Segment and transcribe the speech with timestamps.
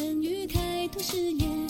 [0.00, 1.69] 等于开拓视野。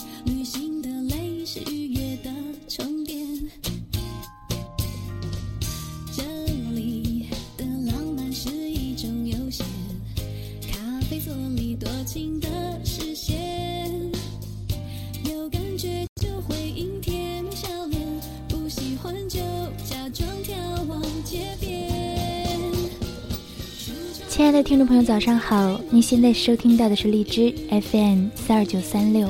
[24.71, 25.81] 听众朋友，早上好！
[25.91, 27.53] 您现在收听到的是荔枝
[27.91, 29.29] FM 四二九三六，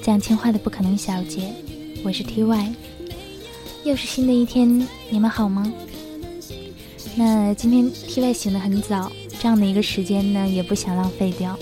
[0.00, 1.52] 讲情话的不可能小姐，
[2.04, 2.72] 我是 TY。
[3.82, 5.72] 又是新的一天，你们好吗？
[7.16, 11.58] 那今天 TY 醒得很早，这样的一个时间呢，也不想浪费掉。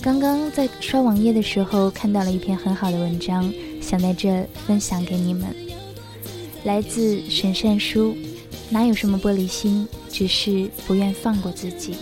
[0.00, 5.54] 刚刚在刷网页的时候，看到了一篇很好的文章，想在这分享给你们。
[6.64, 8.16] 来自沈善书，
[8.70, 11.94] 哪有什么玻璃心，只是不愿放过自己。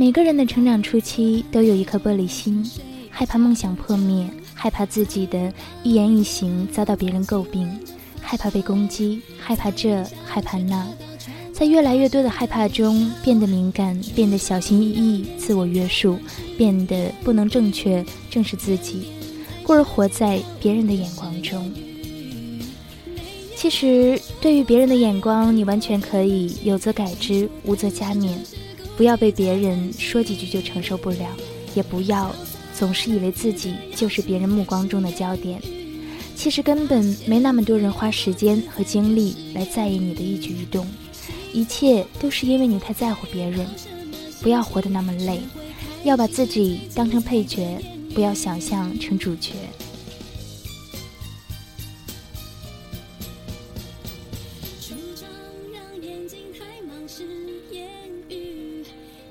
[0.00, 2.64] 每个人的成长初期都有一颗玻璃心，
[3.10, 7.68] 害怕梦想破灭，害怕自己的一言一行遭到别人诟病，
[8.20, 10.86] 害怕被攻击，害怕这，害怕那，
[11.52, 16.16] 在越来越多的害怕中变得敏感，变得小心翼翼，自我约束，
[16.56, 19.02] 变得不能正确正视自己，
[19.64, 21.74] 故而活在别人的眼光中。
[23.56, 28.28] 其实，对于别人的眼光，你完全可以有则改之，无则加勉。
[28.98, 31.28] 不要被别人说几句就承受不了，
[31.76, 32.34] 也不要
[32.76, 35.62] 总是以为自己就是别人目光中的焦点。
[36.34, 40.84] 其实根本没那么多人花时间和精力来在意你的一举一动，
[41.52, 43.64] 一切都是因为你太在乎别人。
[44.42, 45.42] 不要活得那么累，
[46.02, 47.78] 要把自己当成配角，
[48.12, 49.52] 不要想象成主角。
[56.02, 57.24] 眼睛太忙是
[57.70, 58.17] 言语，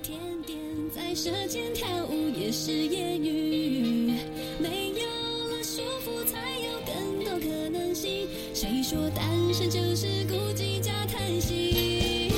[0.07, 0.57] 甜点
[0.95, 4.13] 在舌尖跳舞也是言语。
[4.57, 5.05] 没有
[5.49, 8.25] 了束缚，才有更多可能性。
[8.53, 12.31] 谁说单身就是孤寂加叹息？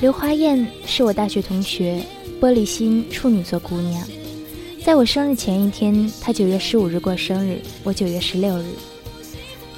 [0.00, 2.00] 刘华燕是我大学同学，
[2.40, 4.06] 玻璃心处女座姑娘。
[4.84, 8.66] 在我生日前一天，她九月十五日过生日，我九月十六日。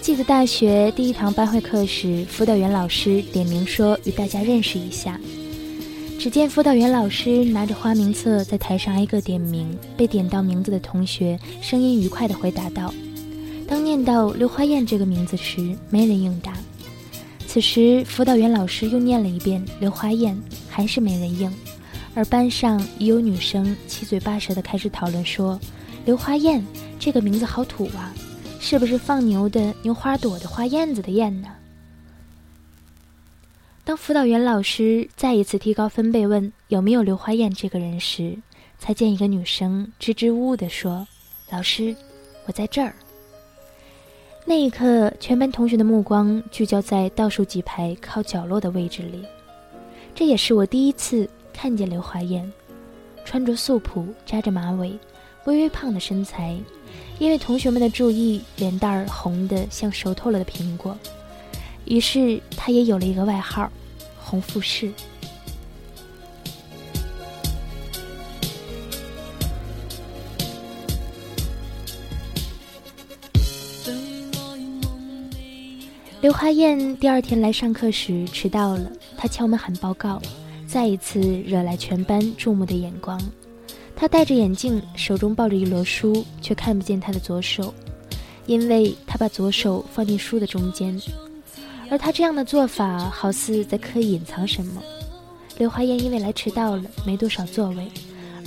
[0.02, 5.18] 记得大学第一堂班会课时，辅导员老师点名说与大家认识一下。
[6.18, 12.94] 只见辅导员老师拿着花名册在台上挨个点名，被点到名字的同学声音愉快地回答道
[13.66, 16.52] ：“当念到刘花燕这个名字时，没人应答。
[17.48, 21.52] 此时，辅导员老师又念了一遍刘花燕，还是没人应。
[22.14, 25.58] 而班上已有女生七嘴八舌地开始讨论说
[26.06, 26.64] ：“刘花燕
[27.00, 28.14] 这个名字好土啊，
[28.60, 31.48] 是不是放牛的牛花朵的花燕子的燕呢？”
[33.84, 38.38] 当辅导员老师再一次提高分贝问有没有刘花燕这个人时，
[38.78, 41.04] 才见一个女生支支吾吾地说
[41.50, 41.94] ：“老师，
[42.46, 42.94] 我在这儿。”
[44.46, 49.24] 那一刻，全班同学的目光聚焦在倒数几排靠角落的位置里。
[50.14, 52.50] 这也是我第一次看见刘华燕，
[53.24, 54.96] 穿着素朴、扎着马尾、
[55.44, 56.56] 微微胖的身材，
[57.18, 60.96] 因为同学们的注意，脸蛋儿红得像熟透了的苹果。
[61.92, 63.70] 于是，他也有了一个外号——
[64.18, 64.90] 红富士。
[76.22, 80.18] 刘华燕第二天来上课时迟到了，她敲门喊报告，
[80.66, 83.20] 再一次惹来全班注目的眼光。
[83.94, 87.74] 她戴着眼镜，手中抱着一摞书，却看不见她的左手，
[88.46, 90.98] 因为她把左手放进书的中间。
[91.92, 94.82] 而他这样的做法，好似在刻意隐藏什么。
[95.58, 97.86] 刘华燕因为来迟到了，没多少座位，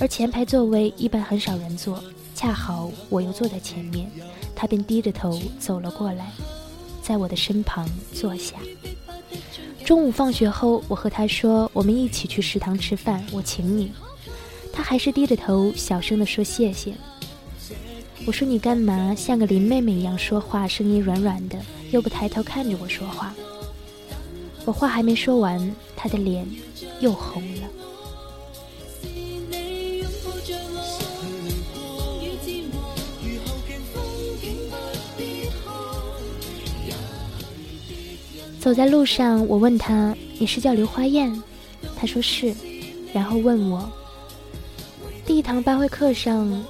[0.00, 2.02] 而前排座位一般很少人坐，
[2.34, 4.10] 恰好我又坐在前面，
[4.56, 6.32] 他便低着头走了过来。
[7.00, 8.56] 在我的身旁坐下。
[9.84, 13.92] 中午放学后，我和他说：“我们一起去食堂吃饭，我请你。”
[14.74, 16.94] 他还是低着头，小声地说：“谢谢。”
[18.26, 21.56] 我说：“你干嘛像个林妹妹一样说话，声音软软的，
[21.96, 23.34] 又不抬头看着我说话？”
[24.66, 26.46] 我话还没说完，他的脸
[27.00, 27.62] 又红了。
[38.60, 41.42] 走在路上，我问他：“你是叫刘花艳？”
[41.96, 42.54] 他说是，
[43.14, 43.90] 然后问我
[45.24, 46.62] ：“第一堂班会课上，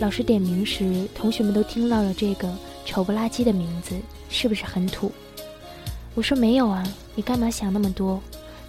[0.00, 2.52] 老师点名时，同学们都听到了这个
[2.88, 3.94] 丑不拉几的名字，
[4.30, 5.12] 是不是很土？”
[6.16, 6.82] 我说：“没有啊，
[7.14, 8.18] 你干嘛想那么多？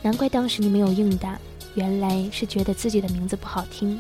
[0.02, 1.40] 难怪当时你没有应答，
[1.74, 3.98] 原来是觉得自己的名字不好听。”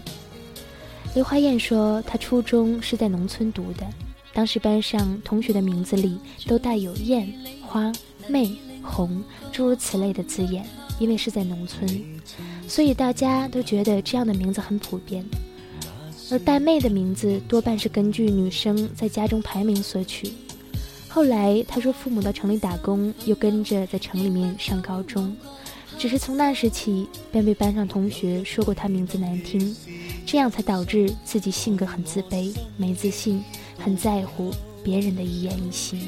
[1.16, 3.88] 刘华燕说：“她初中是在农村读的，
[4.34, 7.34] 当时班上同学的名字里都带有‘燕
[7.66, 7.90] ’‘花
[8.28, 9.24] ’‘妹’‘红’
[9.54, 10.66] 诸如此类的字眼，
[11.00, 11.88] 因为是在农村，
[12.68, 15.24] 所以大家都觉得这样的名字很普遍。”
[16.32, 20.32] 而带妹的名字多半是根据女生在家中排名所取。
[21.08, 25.36] 后来他说，父母到城里打工，又跟着在城里面上高中，
[25.98, 29.76] 只是从那时起便被班上同学说过他名字难听，
[30.24, 33.44] 这样才导致自己性格很自卑、没自信，
[33.80, 34.52] 很在乎
[34.84, 36.00] 别人的一言一行。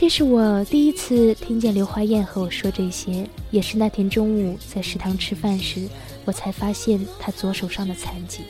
[0.00, 5.86] 这是我第一次听见刘华燕和我说这些，也是那天中午在食堂吃饭时。
[6.24, 8.44] 我才发现她左手上的残疾。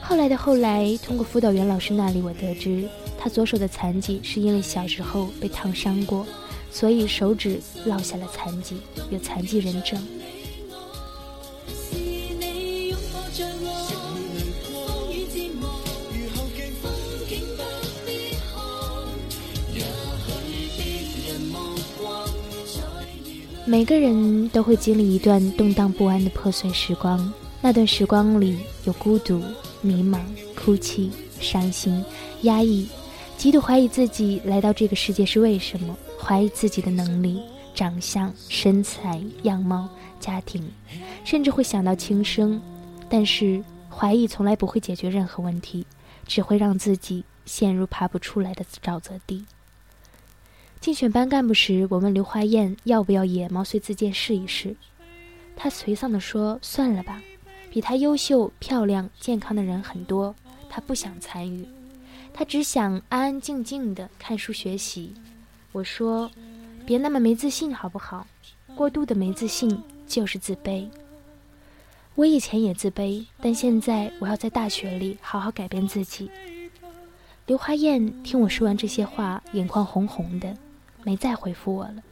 [0.00, 6.26] 后来的后来，通过辅导员老师那里，我得知她左手的残疾是因为小时候被烫伤过，
[6.72, 8.78] 所以手指落下了残疾，
[9.10, 10.04] 有残疾人证。
[23.68, 27.30] 每个人都会经历一段动荡不安的破碎时光，
[27.60, 29.42] 那段时光里有孤独、
[29.82, 30.18] 迷茫、
[30.56, 32.02] 哭泣、伤心、
[32.44, 32.88] 压抑，
[33.36, 37.42] 极度怀疑自己来到这个世界是为什么，怀疑自己的能力、
[37.74, 39.86] 长相、身材、样貌、
[40.18, 40.66] 家庭，
[41.22, 42.58] 甚至会想到轻生。
[43.06, 45.86] 但是怀疑从来不会解决任何问题，
[46.26, 49.44] 只会让自己陷入爬不出来的沼泽地。
[50.80, 54.74] 竞选班干部时，我问刘华燕要不要也毛遂自荐试一试。
[55.56, 57.20] 她颓丧地说：“算了吧，
[57.68, 60.34] 比她优秀、漂亮、健康的人很多，
[60.70, 61.66] 她不想参与。
[62.32, 65.12] 她只想安安静静地看书学习。”
[65.72, 66.30] 我说
[66.86, 68.26] ：“别那么没自信好不好？
[68.74, 70.88] 过度的没自信就是自卑。
[72.14, 76.30] 我以前也自卑，但现在我要在大学里好好改变自己。”
[77.46, 80.56] 刘华燕听我说完这些话，眼眶红红的。
[81.04, 82.02] 没再回复我了。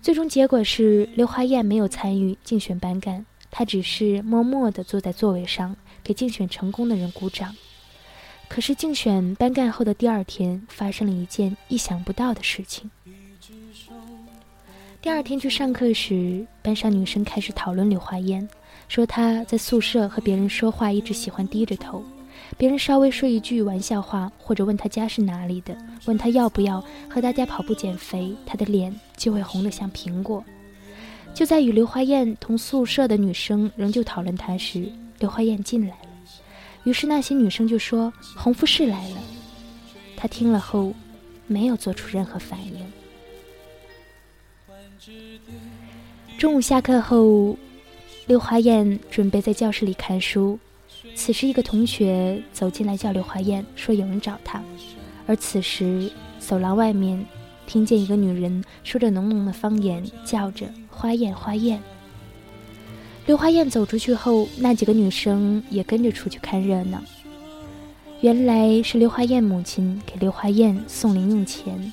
[0.00, 7.54] 最终结果是，刘华燕没有参与竞选班干，她只是默默地坐在座位上，给竞选成功的人鼓掌。
[8.48, 12.90] 可是竞选班干后的第二天，发生了一件意想不到的事情。
[15.00, 18.46] 第二天去上课时，班上女生开始讨论刘华燕，
[18.88, 22.04] 说她在宿舍和别人说话一直喜欢低着头。
[22.58, 30.44] 别人稍微说一句玩笑话，或者问他家是哪里的，问他要不要和大家跑步减肥，他的脸就会红得像苹果。
[31.34, 34.86] 就在与刘华燕同宿舍的女生仍旧讨论他时，
[35.18, 36.08] 刘华燕进来了。
[36.84, 39.16] 于是那些女生就说：“洪富士来了。”
[40.16, 40.92] 他听了后，
[41.46, 42.92] 没有做出任何反应。
[46.38, 47.56] 中午下课后，
[48.26, 50.58] 刘华燕准备在教室里看书。
[51.14, 54.62] 此时，一个同学走进来叫刘华燕，说有人找他。
[55.26, 57.24] 而此时，走廊外面
[57.66, 61.80] 听见一个女人说着浓浓的方言，叫着“花燕，花燕”。
[63.26, 67.00] 刘华燕走出去后，那几个女生也跟着出去看热闹。
[68.20, 71.92] 原来是刘华燕母亲给刘华燕送零用钱，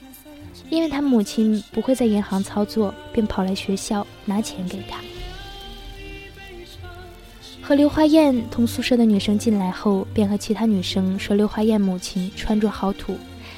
[0.69, 4.99] 因为她母亲不会在银行操作，便跑来学校拿钱给她。
[7.69, 13.15] 和刘华燕同宿舍的女生进来后，便和其他女生说：“刘华燕母亲穿着好土，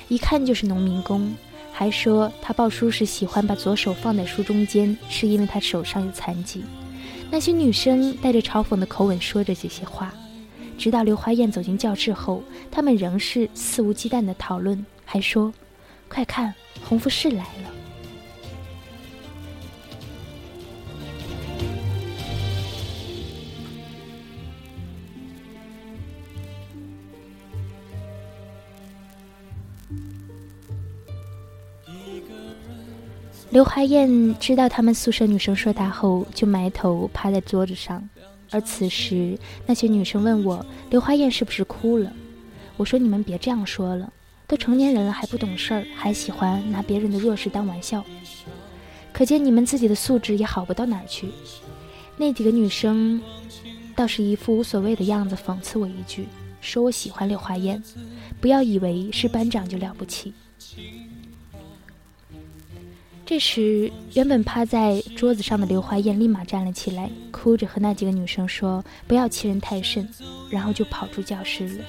[0.09, 1.33] 一看就是农民工。”
[1.71, 6.61] 还说她抱书时喜欢把左手放在书中间，是因为她手上有残疾。
[7.29, 10.13] 那些女生带着嘲讽的口吻说着这些话，
[10.77, 15.53] 直到刘华燕走进教室后，她们仍是肆无忌惮的讨论，还说
[16.11, 16.53] ：“快看，
[16.83, 17.71] 红富士来了。”
[33.51, 38.09] 刘华燕知道他们宿舍女生说她后，就埋头趴在桌子上。
[38.49, 42.13] 而此时，那些女生问我：“刘华燕是不是哭了？”
[42.77, 44.11] 我说：“你们别这样说了，
[44.47, 48.01] 都成年人了还不懂事儿，还喜欢拿别人的弱势当玩笑，
[49.11, 51.27] 可见你们自己的素质也好不到哪儿去。”
[52.15, 53.21] 那几个女生
[53.95, 56.25] 倒是一副无所谓的样子，讽刺我一句，
[56.61, 57.83] 说我喜欢刘华燕，
[58.39, 60.33] 不要以为是班长就了不起。
[63.31, 70.05] 这时，原本趴在桌子上的刘华燕立马站了起来，哭着和那几个女生说：“不要欺人太甚。”
[70.51, 71.85] 然后就跑出教室了。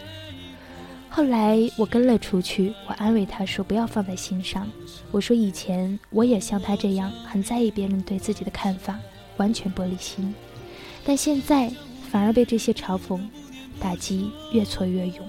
[1.08, 4.70] 后来我跟了出去，我安慰她说不要放在心上。
[5.10, 8.96] 我说以前我也像她这样很在意别人对自己的看法，
[9.36, 10.32] 完全玻璃心，
[11.02, 11.68] 但现在
[12.08, 13.18] 反而被这些嘲讽
[13.80, 15.26] 打击越挫越勇。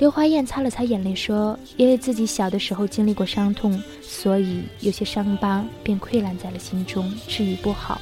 [0.00, 8.00] 刘华燕擦了擦眼泪说：“因为自己小的时候经历过伤痛，所以有些伤疤便溃烂在了心中，治愈不好。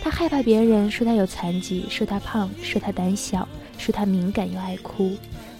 [0.00, 5.10] 她害怕别人说她有残疾，说她胖，说她胆小，说她敏感又爱哭。”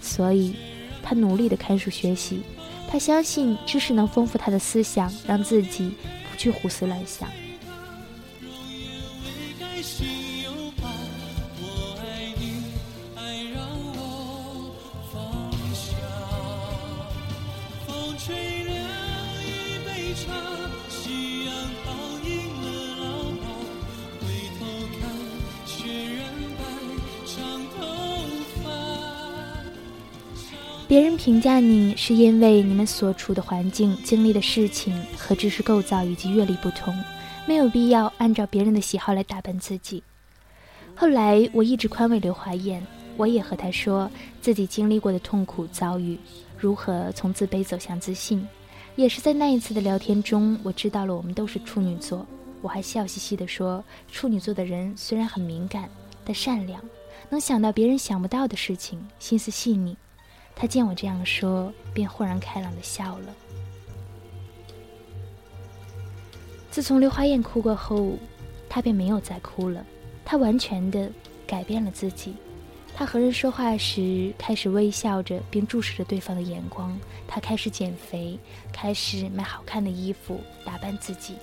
[0.00, 0.54] 所以，
[1.02, 2.42] 他努力的看书学习。
[2.88, 5.90] 他相信知识能丰富他的思想，让自己
[6.30, 7.28] 不去胡思乱想。
[30.86, 36.94] 别人评价你，是因为你们所处的环境、经历的事情和知识构造以及阅历不同，
[37.46, 40.02] 没有必要按照别人的喜好来打扮自己。
[40.94, 44.08] 后来，我一直宽慰刘华燕，我也和她说
[44.40, 46.16] 自己经历过的痛苦遭遇，
[46.64, 48.48] 如何从自卑走向自信。
[48.96, 52.26] 也是在那一次的聊天中，我知道了我们都是处女座。
[52.62, 55.90] 我还笑嘻嘻地说，处女座的人虽然很敏感，
[56.24, 56.82] 但善良，
[57.28, 59.94] 能想到别人想不到的事情，心思细腻。
[60.56, 63.34] 他见我这样说，便豁然开朗的笑了。
[66.70, 68.12] 自从刘华燕哭过后，
[68.70, 69.84] 他便没有再哭了。
[70.24, 71.10] 他完全的
[71.46, 72.34] 改变了自己。
[72.96, 76.96] 他和人说话时开始微笑着，并注视着对方的眼光。
[77.26, 78.38] 他开始减肥，
[78.72, 81.34] 开始买好看的衣服打扮自己，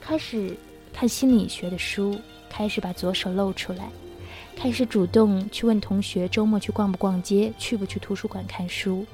[0.00, 0.56] 开始
[0.92, 2.16] 看心理学的书，
[2.48, 3.90] 开始把左手露出来。
[4.54, 9.04] 开始主动去问同学周末去逛不逛街，去不去图书馆看书。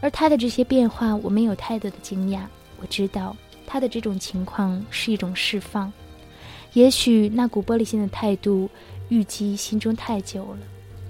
[0.00, 2.42] 而他的这些变化，我没有太多的惊讶。
[2.80, 5.92] 我知道他的这种情况是一种释放。
[6.74, 8.68] 也许那股玻璃心的态度
[9.08, 10.58] 郁积心中太久了，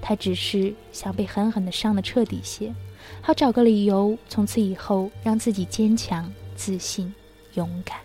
[0.00, 2.74] 他只是想被狠狠的伤得彻底些，
[3.20, 7.12] 好找个理由，从此以后让自己坚强、自信、
[7.54, 7.98] 勇敢。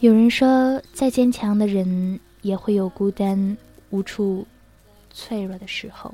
[0.00, 3.56] 有人说，再坚强的人也会有孤单、
[3.88, 4.46] 无处、
[5.10, 6.12] 脆弱的时候。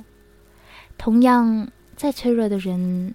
[0.96, 3.12] 同样，再脆弱的人，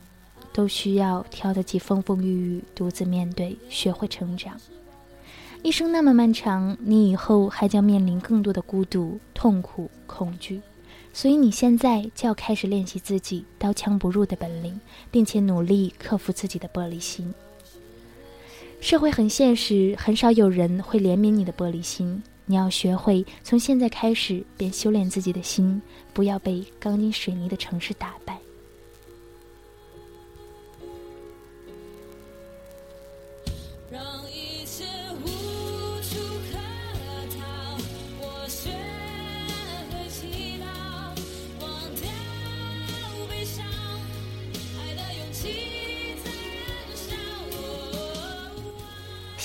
[0.51, 4.59] 都需要挑得起风风雨雨，独自面对，学会成长。
[5.63, 10.61] 一生那么漫长，你以后还将面临更多的孤独、痛苦、恐惧。
[11.15, 14.77] 所以你现在就要开始练习自己刀枪不入的本领，
[15.09, 17.33] 并且努力克服自己的玻璃心。
[18.81, 22.21] 社会很现实，很少有人会怜悯你的玻璃心。
[22.47, 25.81] 你要学会从现在开始便修炼自己的心，
[26.13, 28.37] 不要被钢筋水泥的城市打败。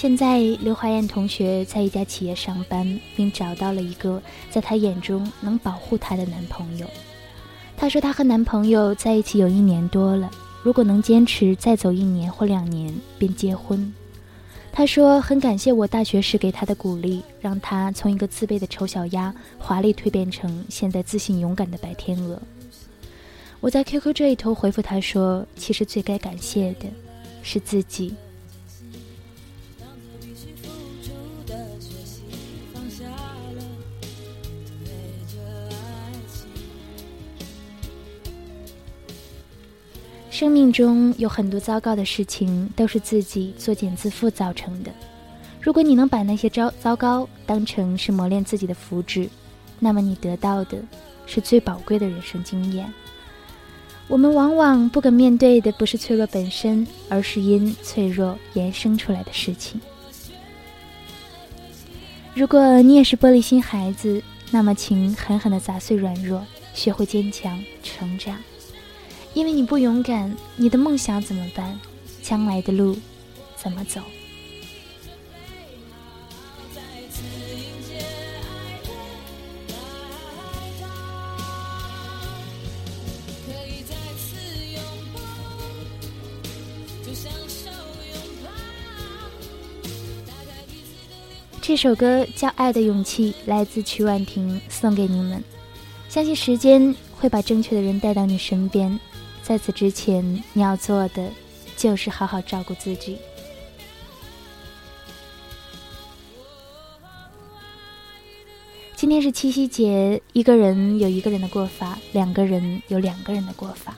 [0.01, 6.87] 现在，刘华燕同学在一家企业上班，并找到了一个在她眼中能保护她的男朋友。
[7.77, 10.31] 她说，她和男朋友在一起有一年多了，
[10.63, 13.93] 如果能坚持再走一年或两年，便结婚。
[14.73, 22.41] 她说，很感谢我大学时给她的鼓励，让她从一个自卑的丑小鸭，华丽蜕变成现在自信勇敢的白天鹅。
[23.61, 26.87] 我在 QQ 这一头回复她说，其实最该感谢的
[27.43, 28.15] 是自己。
[40.41, 44.91] 生命中有很多糟糕的事情，都是自己作茧自缚造成的。
[45.61, 49.29] 如果你能把那些糟糟糕当成是磨练自己的福祉，
[49.79, 50.79] 那么你得到的
[51.27, 52.91] 是最宝贵的人生经验。
[54.09, 59.79] 我们往往不敢面对的不是脆弱本身，而是因脆弱延伸出来的事情。
[62.35, 66.43] 如果你也是玻璃心孩子，那么请狠狠地砸碎软弱，
[66.73, 68.35] 学会坚强成长。
[69.33, 71.79] 因为你不勇敢，你的梦想怎么办？
[72.23, 72.97] 将来的路
[73.57, 74.01] 怎么走？
[91.63, 95.43] 这首歌叫《爱的勇气》，来自曲婉婷，送给你们。
[96.09, 98.99] 相信时间会把正确的人带到你身边，
[99.51, 101.29] 在此之前，你要做的
[101.77, 103.19] 就是好好照顾自己。
[108.95, 113.93] 今天是七夕节，一个人有一个人的过法，两个人有两个人的过法。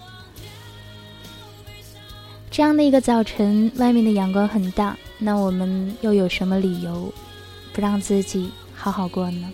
[2.50, 7.12] 这样的一个早晨，外面的阳光很大，那我们又有什么理由？
[7.74, 9.52] 不让自己好好过呢？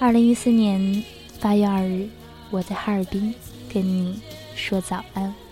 [0.00, 1.04] 二零一四年
[1.40, 2.08] 八月二日，
[2.50, 3.32] 我在哈尔滨
[3.72, 4.20] 跟你
[4.56, 5.45] 说早安。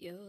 [0.00, 0.20] 有。